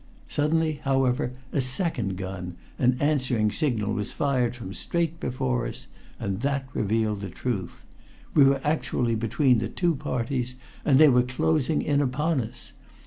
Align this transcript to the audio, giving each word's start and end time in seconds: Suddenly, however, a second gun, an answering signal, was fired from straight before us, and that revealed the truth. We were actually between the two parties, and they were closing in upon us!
Suddenly, 0.27 0.81
however, 0.83 1.31
a 1.51 1.61
second 1.61 2.17
gun, 2.17 2.55
an 2.79 2.97
answering 2.99 3.51
signal, 3.51 3.93
was 3.93 4.11
fired 4.11 4.55
from 4.55 4.73
straight 4.73 5.19
before 5.19 5.67
us, 5.67 5.85
and 6.19 6.39
that 6.41 6.67
revealed 6.73 7.21
the 7.21 7.29
truth. 7.29 7.85
We 8.33 8.45
were 8.45 8.61
actually 8.63 9.13
between 9.13 9.59
the 9.59 9.69
two 9.69 9.93
parties, 9.93 10.55
and 10.83 10.97
they 10.99 11.09
were 11.09 11.21
closing 11.21 11.83
in 11.83 12.01
upon 12.01 12.41
us! 12.41 12.73